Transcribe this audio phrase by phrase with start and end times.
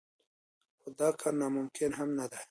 [0.79, 2.39] خو دا کار ناممکن هم نه دی.